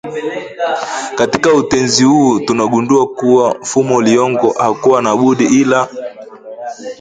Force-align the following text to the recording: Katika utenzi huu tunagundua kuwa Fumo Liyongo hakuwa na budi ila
Katika 1.15 1.53
utenzi 1.53 2.03
huu 2.03 2.39
tunagundua 2.39 3.07
kuwa 3.07 3.65
Fumo 3.65 4.01
Liyongo 4.01 4.51
hakuwa 4.57 5.01
na 5.01 5.15
budi 5.15 5.45
ila 5.61 5.87